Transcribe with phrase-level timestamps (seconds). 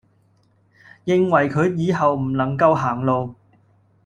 [1.05, 3.35] 認為佢以後唔能夠行路